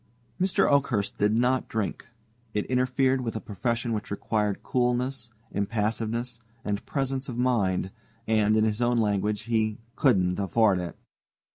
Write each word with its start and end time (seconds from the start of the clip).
Mr. 0.41 0.67
Oakhurst 0.67 1.19
did 1.19 1.31
not 1.31 1.69
drink. 1.69 2.07
It 2.55 2.65
interfered 2.65 3.21
with 3.21 3.35
a 3.35 3.39
profession 3.39 3.93
which 3.93 4.09
required 4.09 4.63
coolness, 4.63 5.29
impassiveness, 5.51 6.39
and 6.65 6.83
presence 6.87 7.29
of 7.29 7.37
mind, 7.37 7.91
and, 8.27 8.57
in 8.57 8.63
his 8.63 8.81
own 8.81 8.97
language, 8.97 9.43
he 9.43 9.77
"couldn't 9.95 10.39
afford 10.39 10.79
it." 10.79 10.97